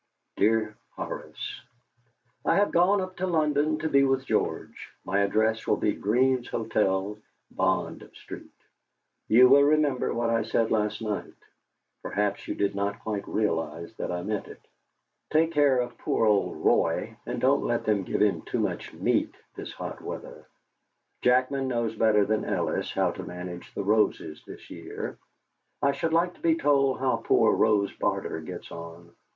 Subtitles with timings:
[0.35, 1.61] "DEAR HORACE,
[2.43, 4.89] "I have gone up to London to be with George.
[5.05, 7.19] My address will be Green's Hotel,
[7.51, 8.49] Bond Street.
[9.27, 11.35] You will remember what I said last night.
[12.01, 14.59] Perhaps you did not quite realise that I meant it.
[15.29, 19.35] Take care of poor old Roy, and don't let them give him too much meat
[19.53, 20.47] this hot weather.
[21.21, 25.19] Jackman knows better than Ellis how to manage the roses this year.
[25.79, 29.13] I should like to be told how poor Rose Barter gets on.